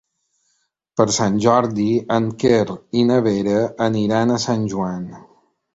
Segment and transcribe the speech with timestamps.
[1.01, 1.85] Per Sant Jordi
[2.17, 2.65] en Quer
[3.03, 3.57] i na Vera
[3.91, 5.11] aniran a Sant Joan.